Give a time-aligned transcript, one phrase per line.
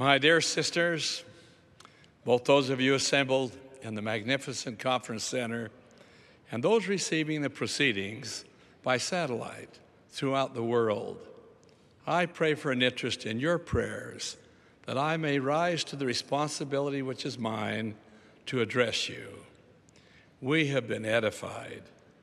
[0.00, 1.24] My dear sisters,
[2.24, 5.68] both those of you assembled in the magnificent conference center
[6.50, 8.46] and those receiving the proceedings
[8.82, 9.78] by satellite
[10.08, 11.18] throughout the world,
[12.06, 14.38] I pray for an interest in your prayers
[14.86, 17.94] that I may rise to the responsibility which is mine
[18.46, 19.28] to address you.
[20.40, 21.82] We have been edified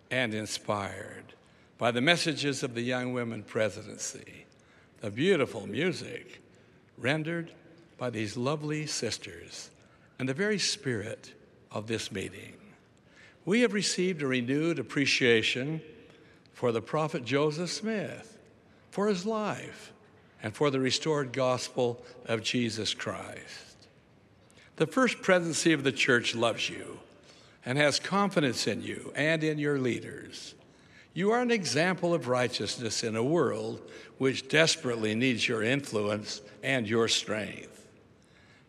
[0.09, 1.35] and inspired
[1.77, 4.47] by the messages of the Young Women Presidency,
[4.99, 6.41] the beautiful music
[6.97, 7.51] rendered
[7.97, 9.69] by these lovely sisters,
[10.19, 11.33] and the very spirit
[11.71, 12.54] of this meeting.
[13.46, 15.82] We have received a renewed appreciation
[16.54, 18.38] for the prophet Joseph Smith,
[18.91, 19.93] for his life,
[20.41, 23.88] and for the restored gospel of Jesus Christ.
[24.75, 27.00] The first presidency of the church loves you
[27.66, 30.55] and has confidence in you and in your leaders.
[31.14, 33.81] You are an example of righteousness in a world
[34.19, 37.77] which desperately needs your influence and your strength.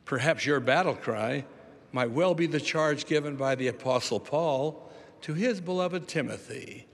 [0.08, 1.44] Perhaps your battle cry
[1.92, 6.86] might well be the charge given by the Apostle Paul to his beloved Timothy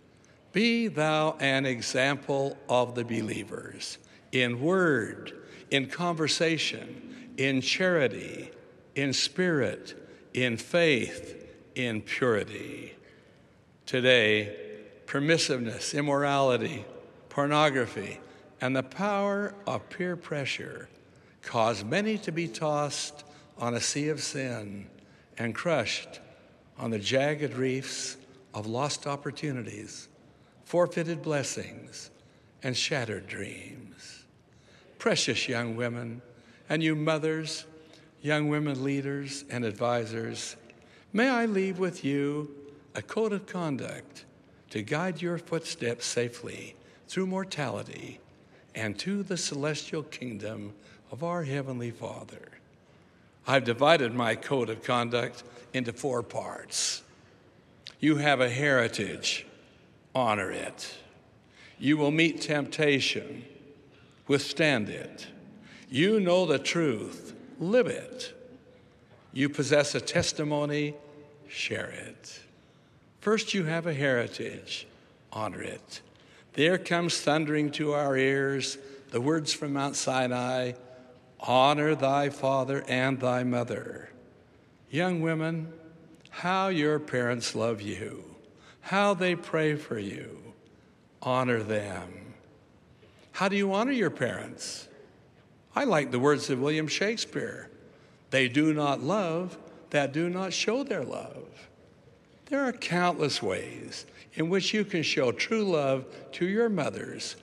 [0.53, 3.99] Be thou an example of the believers
[4.33, 5.33] in word,
[5.71, 8.51] in conversation, in charity,
[8.97, 9.95] in spirit,
[10.35, 12.95] in faith, in purity.
[13.87, 14.57] Today,
[15.07, 16.85] permissiveness, immorality,
[17.29, 18.19] pornography,
[18.61, 20.89] and the power of peer pressure
[21.45, 23.25] cause many to be tossed
[23.59, 24.87] on a sea of sin
[25.39, 26.21] and crushed
[26.79, 28.17] on the jagged reefs
[28.53, 30.09] of lost opportunities,
[30.65, 32.11] forfeited blessings,
[32.63, 34.25] and shattered dreams.
[34.99, 36.23] Precious young women,
[36.69, 37.67] and you mothers,
[38.23, 40.57] young women leaders, and advisors,
[41.13, 42.51] may I leave with you
[42.95, 44.25] a code of conduct
[44.71, 46.75] to guide your footsteps safely
[47.07, 48.19] through mortality
[48.75, 50.73] and to the celestial kingdom
[51.15, 52.43] of our Heavenly Father.
[53.47, 57.05] I've divided my code of conduct into four parts.
[58.01, 59.47] You have a heritage,
[60.13, 60.93] honor it.
[61.79, 63.45] You will meet temptation,
[64.27, 65.29] withstand it.
[65.89, 68.35] You know the truth, live it.
[69.33, 70.95] You possess a testimony,
[71.47, 72.41] share it.
[73.21, 74.89] First, you have a heritage,
[75.33, 76.01] honor it.
[76.55, 78.79] There comes thundering to our ears
[79.13, 80.73] the words from Mount Sinai
[81.41, 84.11] honor thy father and thy mother.
[84.91, 85.73] Young women,
[86.31, 88.25] how your parents love you,
[88.81, 90.39] how they pray for you.
[91.23, 92.35] Honor them.
[93.33, 94.87] How do you honor your parents?
[95.75, 97.71] I like the words of William Shakespeare
[98.31, 99.59] they do not love
[99.91, 101.69] that do not show their love.
[102.47, 107.37] There are countless ways in which you can show true love to your mothers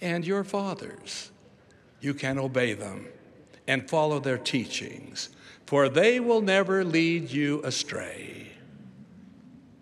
[0.00, 1.31] and your fathers.
[2.02, 3.06] You can obey them
[3.66, 5.30] and follow their teachings,
[5.64, 8.48] for they will never lead you astray.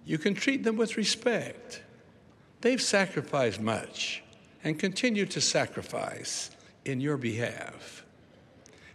[0.05, 1.83] You can treat them with respect.
[2.61, 4.23] They've sacrificed much
[4.63, 6.51] and continue to sacrifice
[6.85, 8.05] in your behalf.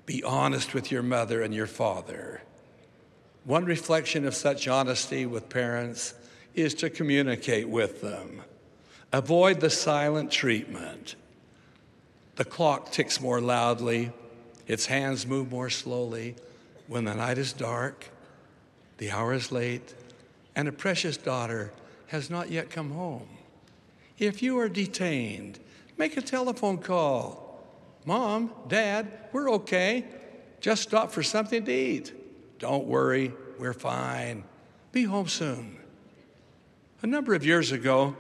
[0.06, 2.42] Be honest with your mother and your father
[3.46, 6.16] one reflection of such honesty with parents
[6.56, 8.42] is to communicate with them.
[9.14, 11.16] Avoid the silent treatment.
[12.36, 14.12] The clock ticks more loudly,
[14.68, 16.36] its hands move more slowly
[16.88, 18.10] when the night is dark,
[18.98, 19.94] the hour is late,
[20.56, 21.72] and a precious daughter
[22.08, 23.28] has not yet come home.
[24.20, 25.60] If you are detained,
[25.98, 27.64] make a telephone call.
[28.06, 30.06] Mom, Dad, we're okay.
[30.60, 32.14] Just stop for something to eat.
[32.60, 34.44] Don't worry, we're fine.
[34.92, 35.78] Be home soon.
[37.02, 38.16] A number of years ago,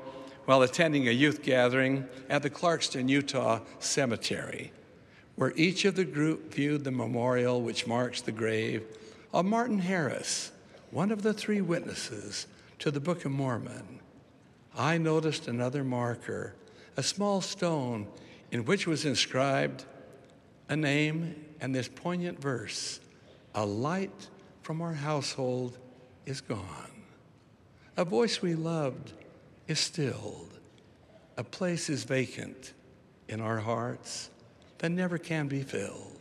[0.45, 4.71] while attending a youth gathering at the Clarkston, Utah cemetery,
[5.35, 8.83] where each of the group viewed the memorial which marks the grave
[9.33, 10.51] of Martin Harris,
[10.91, 12.47] one of the three witnesses
[12.79, 13.99] to the Book of Mormon,
[14.77, 16.53] I noticed another marker,
[16.97, 18.07] a small stone
[18.51, 19.85] in which was inscribed
[20.69, 22.99] a name and this poignant verse
[23.53, 24.29] A light
[24.61, 25.77] from our household
[26.25, 26.91] is gone.
[27.97, 29.13] A voice we loved
[29.67, 30.59] is stilled.
[31.37, 32.73] A place is vacant
[33.27, 34.29] in our hearts
[34.77, 36.11] that never can be filled.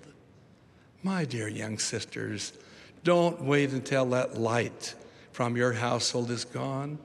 [1.03, 2.53] My dear young sisters,
[3.03, 4.95] don't wait until that light
[5.33, 6.99] from your household is gone.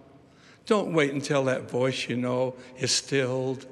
[0.65, 3.65] Don't wait until that voice you know is stilled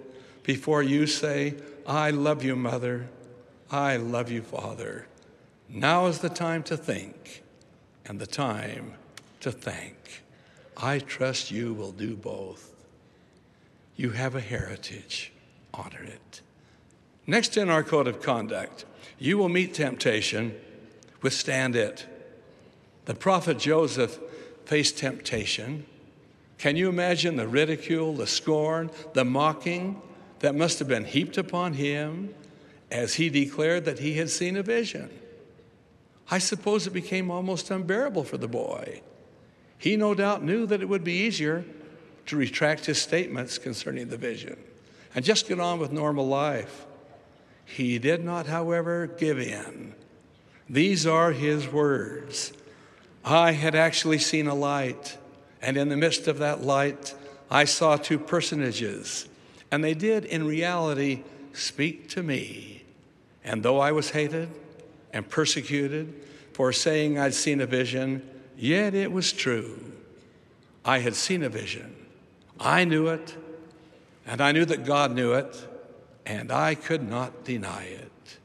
[0.44, 1.56] before you say,
[1.86, 3.08] I love you, Mother.
[3.70, 5.08] I love you, Father.
[5.70, 7.44] Now is the time to think
[8.06, 8.94] and the time
[9.42, 10.24] to thank.
[10.78, 12.72] I trust you will do both.
[13.96, 15.32] You have a heritage,
[15.74, 16.42] honor it.
[17.26, 18.86] Next in our code of conduct,
[19.18, 20.56] you will meet temptation,
[21.24, 22.06] withstand it.
[23.06, 24.20] The prophet Joseph
[24.66, 25.86] faced temptation.
[26.60, 30.00] Can you imagine the ridicule, the scorn, the mocking
[30.40, 32.36] that must have been heaped upon him
[32.92, 35.10] as he declared that he had seen a vision?
[36.30, 39.02] I suppose it became almost unbearable for the boy.
[39.78, 41.66] He no doubt knew that it would be easier
[42.28, 44.58] to retract his statements concerning the vision
[45.16, 46.86] and just get on with normal life.
[47.66, 49.94] He did not, however, give in.
[50.70, 52.54] These are his words
[53.24, 55.18] I had actually seen a light,
[55.62, 57.14] and in the midst of that light,
[57.52, 59.28] I saw two personages,
[59.70, 62.84] and they did in reality speak to me.
[63.44, 64.50] And though I was hated
[65.12, 66.14] and persecuted
[66.54, 68.22] for saying I'd seen a vision,
[68.58, 69.80] yet it was true.
[70.84, 71.96] I had seen a vision.
[72.60, 73.36] I knew it,
[74.26, 75.56] and I knew that God knew it,
[76.26, 78.38] and I could not deny it.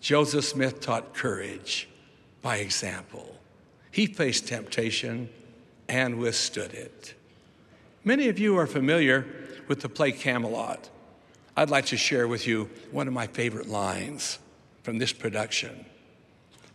[0.00, 1.88] Joseph Smith taught courage
[2.42, 3.38] by example.
[3.90, 5.28] He faced temptation
[5.88, 7.14] and withstood it.
[8.04, 9.26] Many of you are familiar
[9.68, 10.90] with the play Camelot.
[11.56, 14.38] I'd like to share with you one of my favorite lines
[14.82, 15.86] from this production.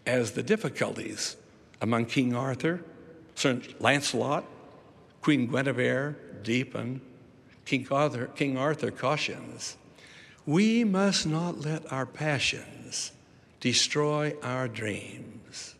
[0.06, 1.36] As the difficulties
[1.82, 2.82] among King Arthur,
[3.36, 4.46] Sir Lancelot,
[5.22, 7.02] Queen Guinevere deepen,
[7.66, 9.78] King Arthur, King Arthur cautions
[10.50, 13.12] we must not let our passions
[13.60, 15.76] destroy our dreams.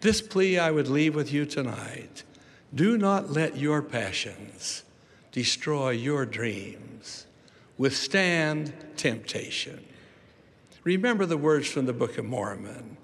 [0.00, 2.22] This plea I would leave with you tonight.
[2.74, 4.84] Do not let your passions
[5.32, 7.26] destroy your dreams.
[7.76, 9.84] Withstand temptation.
[10.82, 12.96] Remember the words from the Book of Mormon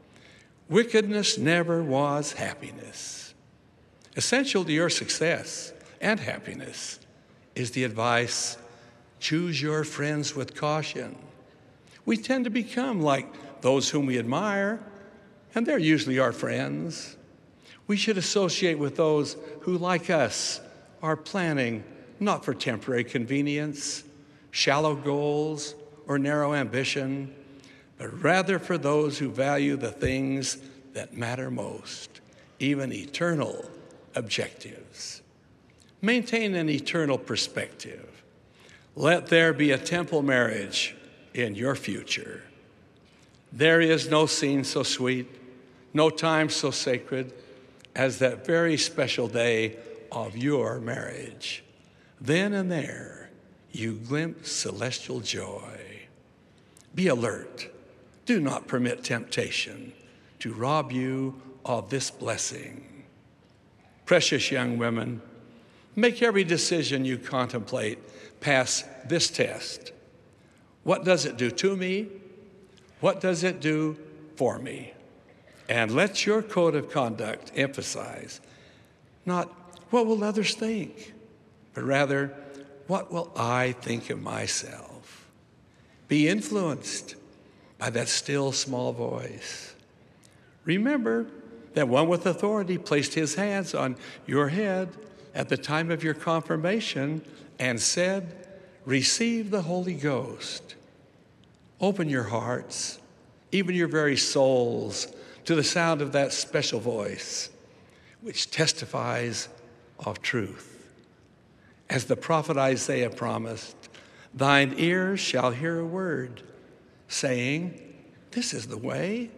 [0.70, 3.34] wickedness never was happiness.
[4.16, 6.98] Essential to your success and happiness
[7.54, 8.56] is the advice
[9.20, 11.14] Choose your friends with caution.
[12.06, 14.80] We tend to become like those whom we admire,
[15.54, 17.16] and they're usually our friends.
[17.86, 20.60] We should associate with those who, like us,
[21.02, 21.84] are planning
[22.18, 24.04] not for temporary convenience,
[24.50, 25.74] shallow goals,
[26.06, 27.34] or narrow ambition,
[28.00, 30.56] but rather for those who value the things
[30.94, 32.22] that matter most,
[32.58, 33.70] even eternal
[34.14, 35.20] objectives.
[36.00, 38.22] Maintain an eternal perspective.
[38.96, 40.96] Let there be a temple marriage
[41.34, 42.42] in your future.
[43.52, 45.28] There is no scene so sweet,
[45.92, 47.34] no time so sacred
[47.94, 49.76] as that very special day
[50.10, 51.62] of your marriage.
[52.18, 53.28] Then and there,
[53.72, 56.06] you glimpse celestial joy.
[56.94, 57.68] Be alert.
[58.30, 59.92] Do not permit temptation
[60.38, 63.02] to rob you of this blessing.
[64.06, 65.20] Precious young women,
[65.96, 67.98] make every decision you contemplate
[68.40, 69.90] pass this test.
[70.84, 72.06] What does it do to me?
[73.00, 73.98] What does it do
[74.36, 74.92] for me?
[75.68, 78.40] And let your code of conduct emphasize
[79.26, 79.48] not
[79.90, 81.14] what will others think,
[81.74, 82.32] but rather
[82.86, 85.26] what will I think of myself?
[86.06, 87.16] Be influenced
[87.80, 89.74] by that still small voice.
[90.64, 91.26] Remember
[91.72, 93.96] that one with authority placed his hands on
[94.26, 94.90] your head
[95.34, 97.22] at the time of your confirmation
[97.58, 98.46] and said,
[98.84, 100.74] Receive the Holy Ghost.
[101.80, 102.98] Open your hearts,
[103.50, 105.08] even your very souls,
[105.46, 107.48] to the sound of that special voice,
[108.20, 109.48] which testifies
[109.98, 110.92] of truth.
[111.88, 113.76] As the prophet Isaiah promised,
[114.34, 116.42] Thine ears shall hear a word,
[117.10, 117.78] saying,
[118.30, 119.30] This is the way,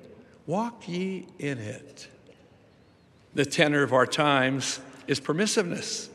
[0.47, 2.07] walk ye in it.
[3.35, 6.09] The tenor of our times is permissiveness.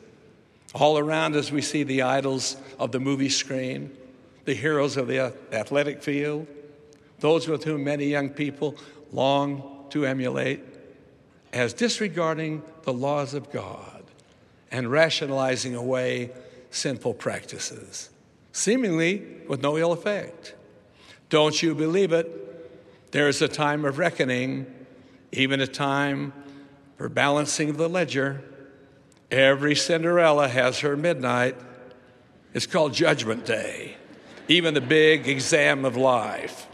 [0.74, 3.96] All around us, we see the idols of the movie screen,
[4.46, 6.46] the heroes of the athletic field,
[7.20, 8.76] those with whom many young people
[9.12, 10.62] long to emulate,
[11.52, 14.04] as disregarding the laws of God
[14.70, 16.30] and rationalizing away
[16.70, 18.10] sinful practices,
[18.52, 20.54] seemingly with no ill effect.
[21.30, 23.12] Don't you believe it?
[23.12, 24.66] There is a time of reckoning,
[25.32, 26.34] even a time
[26.98, 28.44] for balancing the ledger.
[29.30, 31.58] Every Cinderella has her midnight.
[32.54, 33.98] It's called Judgment Day,
[34.48, 36.68] even the big exam of life.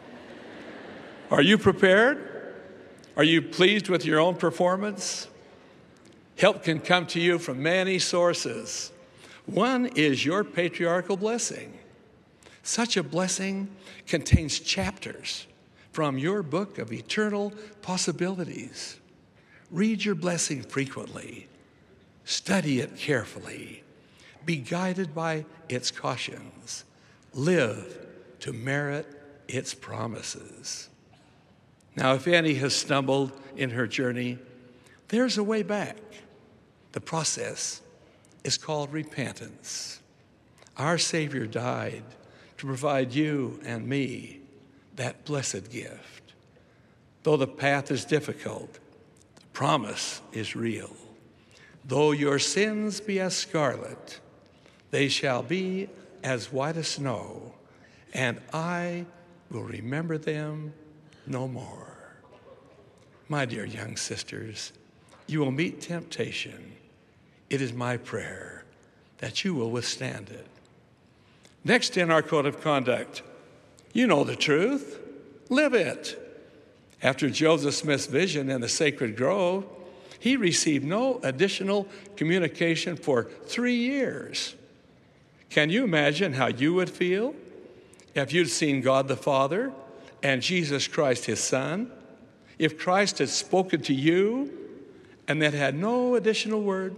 [1.32, 2.30] Are you prepared?
[3.18, 5.28] Are you pleased with your own performance?
[6.38, 8.92] Help can come to you from many sources.
[9.46, 11.78] One is your patriarchal blessing.
[12.64, 13.70] Such a blessing
[14.08, 15.46] contains chapters
[15.92, 19.00] from your book of eternal possibilities.
[19.70, 21.48] Read your blessing frequently.
[22.24, 23.84] Study it carefully.
[24.46, 26.86] Be guided by its cautions.
[27.34, 27.98] Live
[28.40, 29.08] to merit
[29.48, 30.90] its promises.
[31.96, 34.40] Now, if Annie has stumbled in her journey,
[35.10, 35.98] there's a way back.
[36.94, 37.82] The process
[38.44, 40.00] is called repentance.
[40.78, 42.04] Our Savior died
[42.64, 44.40] to provide you and me
[44.96, 46.32] that blessed gift.
[47.24, 48.80] Though the path is difficult,
[49.36, 50.96] the promise is real.
[51.84, 54.22] Though your sins be as scarlet,
[54.92, 55.90] they shall be
[56.24, 57.54] as white as snow,
[58.14, 59.08] and I
[59.52, 60.74] will remember them
[61.28, 61.98] no more.
[63.28, 64.72] My dear young sisters,
[65.28, 66.72] you will meet temptation.
[67.50, 68.64] It is my prayer
[69.18, 70.48] that you will withstand it.
[71.66, 73.22] Next in our code of conduct,
[73.94, 75.00] you know the truth,
[75.50, 76.20] live it.
[77.02, 79.66] After Joseph Smith's vision in the sacred grove,
[80.20, 84.56] he received no additional communication for three years.
[85.50, 87.36] Can you imagine how you would feel
[88.16, 89.72] if you'd seen God the Father
[90.22, 91.92] and Jesus Christ, his Son?
[92.58, 94.52] If Christ had spoken to you
[95.28, 96.96] and then had no additional word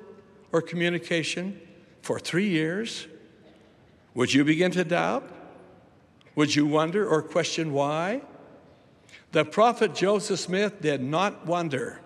[0.51, 1.59] or communication
[2.01, 3.07] for three years,
[4.15, 5.29] would you begin to doubt?
[6.35, 8.21] Would you wonder or question why?
[9.31, 11.99] The prophet Joseph Smith did not wonder.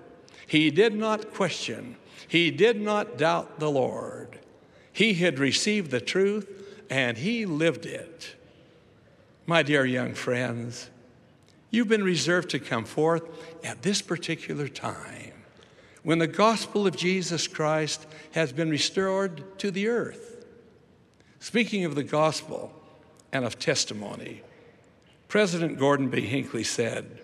[0.47, 1.95] He did not question.
[2.27, 4.39] He did not doubt the Lord.
[4.91, 6.47] He had received the truth
[6.89, 8.35] and he lived it.
[9.45, 10.89] My dear young friends,
[11.69, 13.23] you've been reserved to come forth
[13.63, 15.33] at this particular time
[16.03, 20.28] when the gospel of Jesus Christ has been restored to the earth.
[21.39, 22.73] Speaking of the gospel
[23.31, 24.41] and of testimony,
[25.29, 26.21] President Gordon B.
[26.21, 27.21] Hinckley said,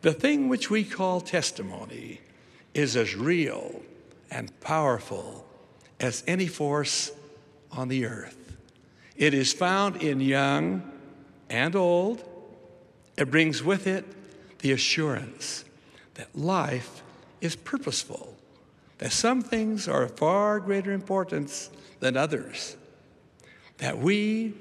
[0.00, 2.20] The thing which we call testimony
[2.72, 3.82] is as real
[4.30, 5.46] and powerful
[6.00, 7.12] as any force
[7.70, 8.56] on the earth.
[9.16, 10.90] It is found in young
[11.50, 12.24] and old.
[13.16, 14.04] It brings with it
[14.60, 15.64] the assurance
[16.14, 17.02] that life
[17.40, 18.34] is purposeful,
[18.98, 22.76] that some things are of far greater importance than others
[23.78, 24.54] that we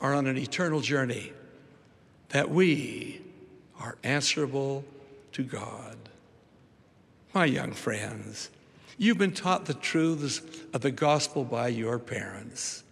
[0.00, 1.32] are on an eternal journey,
[2.30, 3.20] that we
[3.78, 4.84] are answerable
[5.32, 5.96] to God.
[7.34, 8.50] My young friends,
[8.98, 10.40] you've been taught the truths
[10.72, 12.82] of the gospel by your parents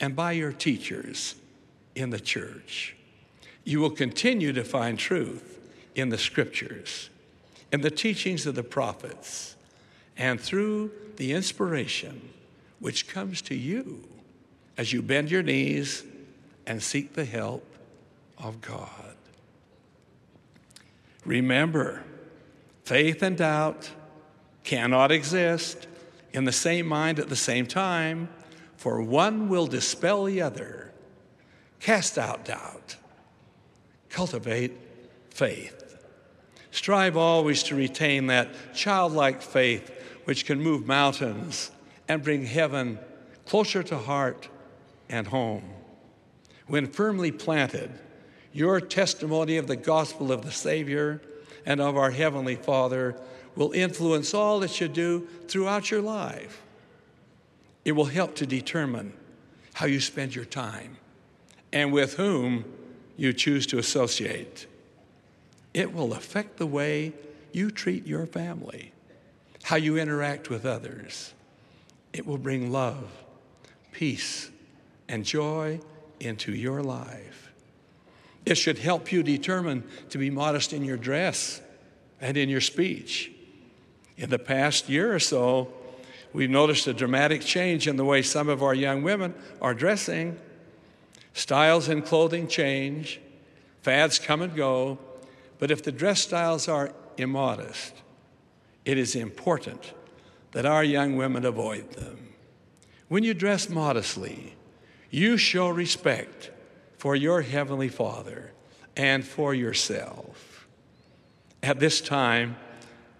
[0.00, 1.34] and by your teachers
[1.94, 2.96] in the church.
[3.64, 5.58] You will continue to find truth
[5.94, 7.10] in the scriptures,
[7.72, 9.56] in the teachings of the prophets,
[10.16, 12.30] and through the inspiration
[12.78, 14.06] which comes to you
[14.76, 16.04] as you bend your knees
[16.66, 17.64] and seek the help
[18.38, 19.14] of God.
[21.24, 22.02] Remember,
[22.84, 23.90] faith and doubt
[24.64, 25.86] cannot exist
[26.32, 28.28] in the same mind at the same time,
[28.76, 30.92] for one will dispel the other.
[31.80, 32.96] Cast out doubt,
[34.08, 34.72] cultivate
[35.30, 35.96] faith.
[36.70, 39.90] Strive always to retain that childlike faith
[40.24, 41.70] which can move mountains
[42.08, 42.98] and bring heaven
[43.46, 44.48] closer to heart
[45.08, 45.64] and home.
[46.66, 47.90] When firmly planted,
[48.52, 51.20] your testimony of the gospel of the Savior
[51.64, 53.16] and of our Heavenly Father
[53.54, 56.62] will influence all that you do throughout your life.
[57.84, 59.12] It will help to determine
[59.74, 60.96] how you spend your time
[61.72, 62.64] and with whom
[63.16, 64.66] you choose to associate.
[65.74, 67.12] It will affect the way
[67.52, 68.92] you treat your family,
[69.62, 71.34] how you interact with others.
[72.12, 73.10] It will bring love,
[73.92, 74.50] peace,
[75.08, 75.80] and joy
[76.20, 77.52] into your life.
[78.44, 81.60] It should help you determine to be modest in your dress
[82.20, 83.30] and in your speech.
[84.16, 85.72] In the past year or so,
[86.32, 90.38] we've noticed a dramatic change in the way some of our young women are dressing.
[91.34, 93.20] Styles in clothing change,
[93.82, 94.98] fads come and go,
[95.58, 97.94] but if the dress styles are immodest,
[98.84, 99.92] it is important
[100.52, 102.34] that our young women avoid them.
[103.08, 104.54] When you dress modestly,
[105.10, 106.50] you show respect
[106.98, 108.52] for your Heavenly Father
[108.96, 110.66] and for yourself.
[111.62, 112.56] At this time,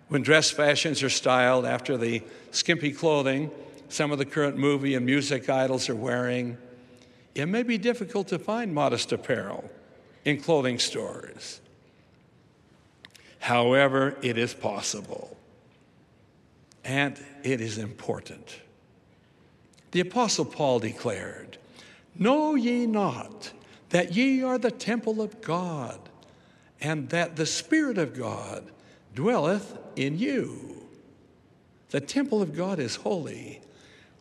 [0.09, 3.51] when dress fashions are styled after the skimpy clothing
[3.89, 6.59] some of the current movie and music idols are wearing,
[7.35, 9.71] it may be difficult to find modest apparel
[10.25, 11.61] in clothing stores.
[13.39, 15.37] However, it is possible,
[16.85, 18.57] and it is important.
[19.93, 21.59] The Apostle Paul declared,
[22.19, 23.53] Know ye not
[23.91, 26.01] that ye are the temple of God,
[26.81, 28.71] and that the Spirit of God
[29.15, 30.83] dwelleth in you?
[31.91, 33.61] The temple of God is holy,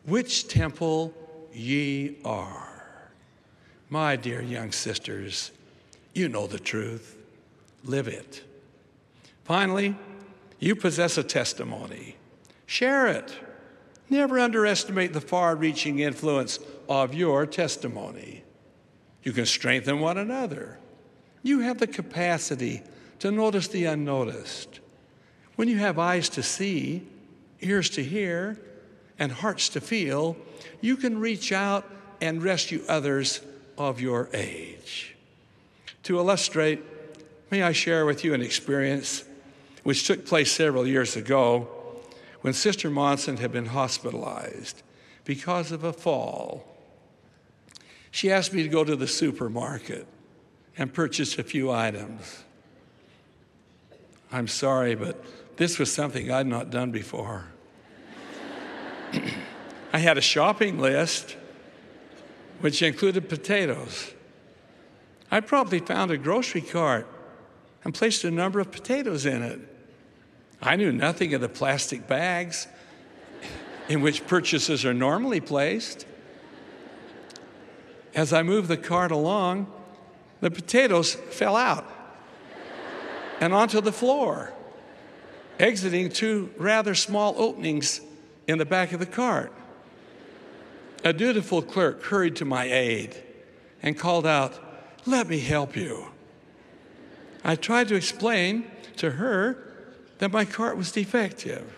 [0.05, 1.13] which temple
[1.53, 3.09] ye are.
[3.89, 5.51] My dear young sisters,
[6.13, 7.17] You know the truth.
[7.83, 8.43] Live it.
[9.43, 9.95] Finally,
[10.59, 12.15] you possess a testimony.
[12.65, 13.37] Share it.
[14.09, 18.43] Never underestimate the far reaching influence of your testimony.
[19.23, 20.77] You can strengthen one another.
[21.41, 22.83] You have the capacity
[23.19, 24.79] to notice the unnoticed.
[25.55, 27.07] When you have eyes to see,
[27.61, 28.59] ears to hear,
[29.17, 30.37] and hearts to feel,
[30.81, 31.89] you can reach out
[32.21, 33.41] and rescue others
[33.77, 35.15] of your age.
[36.03, 36.83] To illustrate,
[37.49, 39.23] may I share with you an experience
[39.83, 41.67] which took place several years ago
[42.45, 44.83] when Sister Monson had been hospitalized
[45.23, 46.63] because of a fall.
[48.11, 50.05] She asked me to go to the supermarket
[50.77, 52.43] and purchase a few items.
[54.31, 55.25] I'm sorry, but
[55.57, 57.47] this was something I'd not done before.
[59.91, 61.37] I had a shopping list
[62.59, 64.13] which included potatoes.
[65.31, 67.07] I promptly found a grocery cart
[67.83, 69.74] and placed a number of potatoes in it.
[70.61, 72.67] I knew nothing of the plastic bags
[73.87, 76.05] in which purchases are normally placed.
[78.13, 79.71] As I moved the cart along,
[80.41, 81.85] the potatoes fell out
[83.39, 84.53] and onto the floor,
[85.59, 88.01] exiting two rather small openings
[88.47, 89.51] in the back of the cart.
[91.03, 93.21] A dutiful clerk hurried to my aid
[93.83, 94.57] and called out,
[95.05, 96.07] Let me help you.
[97.43, 98.65] I tried to explain
[98.97, 99.74] to her
[100.19, 101.77] that my cart was defective.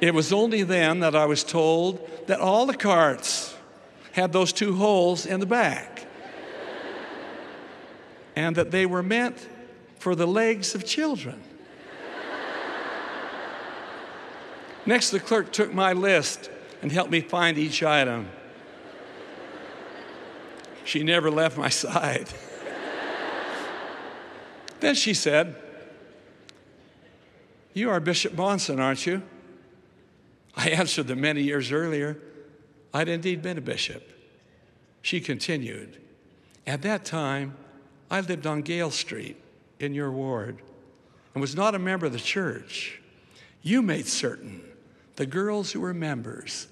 [0.00, 3.54] it was only then that I was told that all the carts
[4.12, 6.06] had those two holes in the back
[8.34, 9.48] and that they were meant
[9.98, 11.42] for the legs of children.
[14.86, 18.28] Next, the clerk took my list and helped me find each item.
[20.90, 22.26] She never left my side.
[24.80, 25.54] then she said,
[27.72, 29.22] You are Bishop Monson, aren't you?
[30.56, 32.18] I answered that many years earlier,
[32.92, 34.02] I'd indeed been a bishop.
[35.00, 35.98] She continued,
[36.66, 37.56] At that time,
[38.10, 39.36] I lived on Gale Street
[39.78, 40.60] in your ward
[41.34, 43.00] and was not a member of the church.
[43.62, 44.60] You made certain
[45.14, 46.66] the girls who were members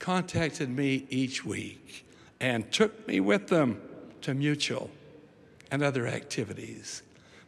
[0.00, 2.04] contacted me each week
[2.40, 3.80] and took me with them
[4.22, 4.90] to mutual
[5.70, 7.02] and other activities.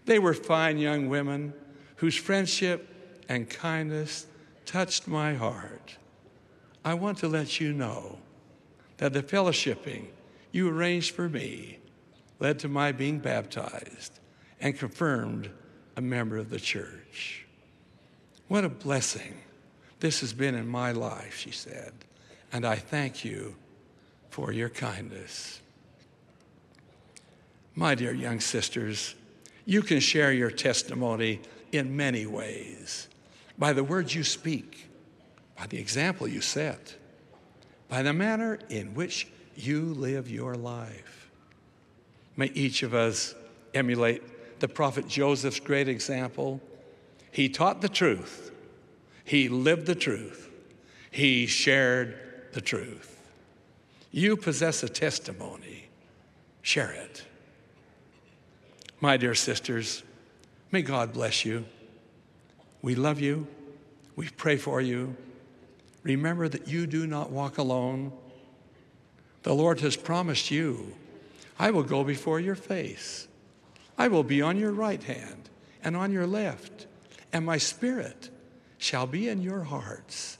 [0.05, 1.55] They were fine young women
[1.97, 2.89] whose friendship
[3.29, 4.27] and kindness
[4.67, 5.97] touched my heart.
[6.85, 8.19] I want to let you know
[8.99, 10.07] that the fellowshipping
[10.51, 11.79] you arranged for me
[12.41, 14.19] led to my being baptized
[14.61, 15.51] and confirmed
[15.97, 17.47] a member of the church.
[18.49, 19.35] What a blessing
[20.01, 21.93] this has been in my life, she said,
[22.53, 23.55] and I thank you
[24.33, 25.61] for your kindness.
[27.75, 29.15] My dear young sisters,
[29.67, 31.41] you can share your testimony
[31.71, 33.09] in many ways
[33.59, 34.89] by the words you speak,
[35.59, 36.97] by the example you set,
[37.91, 41.31] by the manner in which you live your life.
[42.35, 43.35] May each of us
[43.75, 46.59] emulate the prophet Joseph's great example.
[47.31, 48.51] He taught the truth,
[49.27, 50.49] he lived the truth,
[51.11, 52.19] he shared
[52.55, 53.22] the truth.
[54.15, 55.89] You possess a testimony,
[56.61, 57.25] share it.
[59.01, 60.03] My dear sisters,
[60.71, 61.65] may God bless you.
[62.83, 63.47] We love you.
[64.15, 65.17] We pray for you.
[66.03, 68.13] Remember that you do not walk alone.
[69.45, 70.95] The Lord has promised you,
[71.59, 73.29] I will go before your face.
[73.97, 75.49] I will be on your right hand
[75.83, 76.87] and on your left,
[77.33, 78.29] and my spirit
[78.77, 80.37] shall be in your hearts,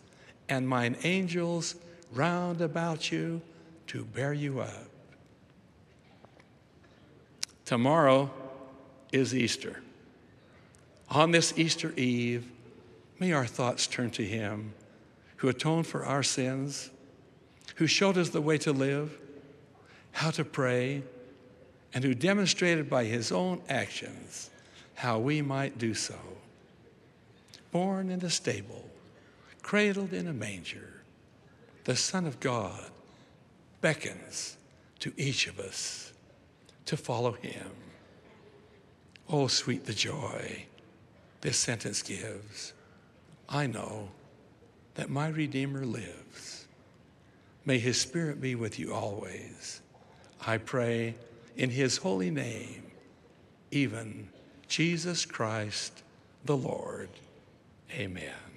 [0.49, 1.77] and mine angels
[2.13, 3.41] round about you
[3.93, 4.87] to bear you up.
[7.67, 8.31] Tomorrow
[9.13, 9.83] is Easter.
[11.11, 12.51] On this Easter Eve,
[13.19, 14.73] may our thoughts turn to Him
[15.37, 16.89] who atoned for our sins,
[17.75, 19.19] who showed us the way to live,
[20.13, 21.03] how to pray,
[21.93, 24.49] and who demonstrated by His own actions
[24.95, 26.17] how we might do so.
[27.73, 28.89] Born in a stable,
[29.61, 31.03] cradled in a manger,
[31.85, 32.91] the Son of God
[33.83, 34.57] beckons
[35.01, 36.15] to each of us
[36.87, 37.71] to follow him.
[39.29, 40.67] Oh, sweet the joy
[41.43, 42.73] this sentence gives.
[43.49, 44.09] I know
[44.95, 46.67] that my Redeemer lives.
[47.65, 49.83] May his spirit be with you always.
[50.47, 51.15] I pray
[51.57, 52.85] in his holy name,
[53.71, 54.29] even
[54.69, 56.03] Jesus Christ
[56.45, 57.09] the Lord.
[57.93, 58.52] Amen.